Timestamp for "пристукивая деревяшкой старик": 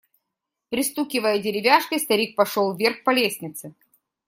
0.69-2.35